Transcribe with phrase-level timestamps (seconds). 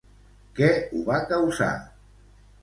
[0.59, 1.69] Què ho va causar?